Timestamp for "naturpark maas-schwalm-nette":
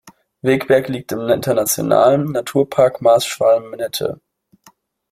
2.31-4.19